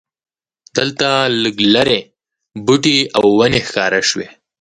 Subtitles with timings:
[0.77, 1.07] دلته
[1.43, 1.99] لږ لرې
[2.65, 4.27] بوټي او ونې ښکاره شوې.